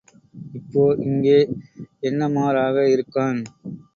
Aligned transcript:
இப்போ 0.59 0.83
இங்கே 1.01 1.35
என்.எம்.ஆர்.ஆக 2.01 2.87
இருக்கான். 2.95 3.39